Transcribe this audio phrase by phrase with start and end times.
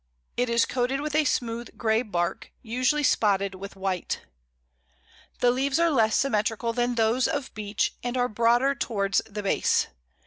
[0.35, 4.21] It is coated with a smooth grey bark, usually spotted with white.
[5.41, 9.89] The leaves are less symmetrical than those of Beech, and are broader towards the base.